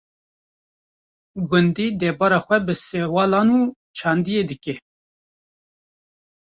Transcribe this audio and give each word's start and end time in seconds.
Gundî 1.49 1.87
debara 2.01 2.39
xwe 2.45 2.57
bi 2.65 2.75
sewalan 2.87 3.47
û 3.57 3.61
çandiniyê 3.97 4.43
dike. 4.51 4.75